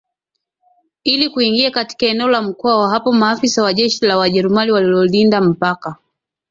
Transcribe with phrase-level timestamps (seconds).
[1.03, 5.95] ili kuingia katika eneo la Mkwawa Hapo maafisa wa jeshi la Wajerumani waliolinda mpaka